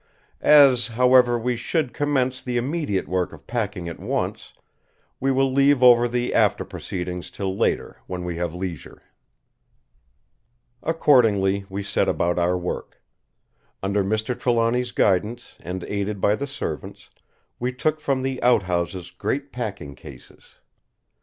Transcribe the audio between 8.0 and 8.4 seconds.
when we